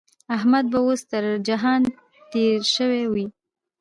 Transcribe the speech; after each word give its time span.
احمد 0.35 0.65
به 0.71 0.77
اوس 0.85 1.01
تر 1.11 1.23
جهان 1.47 1.81
تېری 2.31 2.69
شوی 2.75 3.03
وي. 3.13 3.25